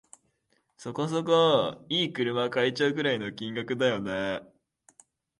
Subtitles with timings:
[0.77, 3.75] そこそこ良い車買えちゃうくらいの金額